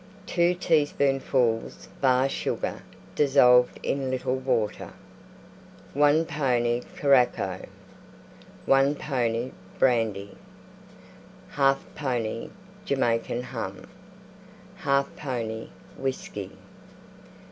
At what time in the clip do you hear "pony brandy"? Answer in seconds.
8.95-10.35